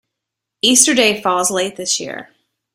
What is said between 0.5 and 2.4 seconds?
Easter Day falls late this year